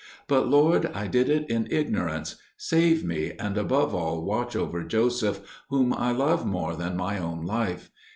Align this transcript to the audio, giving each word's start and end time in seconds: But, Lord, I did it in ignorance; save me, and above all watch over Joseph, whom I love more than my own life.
But, 0.27 0.47
Lord, 0.49 0.87
I 0.95 1.05
did 1.05 1.29
it 1.29 1.47
in 1.47 1.67
ignorance; 1.69 2.37
save 2.57 3.03
me, 3.05 3.33
and 3.37 3.55
above 3.55 3.93
all 3.93 4.23
watch 4.23 4.55
over 4.55 4.83
Joseph, 4.83 5.41
whom 5.69 5.93
I 5.93 6.11
love 6.11 6.43
more 6.43 6.75
than 6.75 6.97
my 6.97 7.19
own 7.19 7.45
life. 7.45 7.91